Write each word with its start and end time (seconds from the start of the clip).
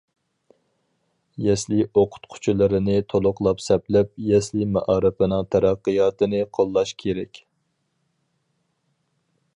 يەسلى 1.47 1.81
ئوقۇتقۇچىلىرىنى 1.99 2.95
تولۇقلاپ 3.15 3.61
سەپلەپ، 3.67 4.11
يەسلى 4.31 4.67
مائارىپىنىڭ 4.79 5.47
تەرەققىياتىنى 5.57 6.43
قوللاش 6.59 6.97
كېرەك. 7.05 7.43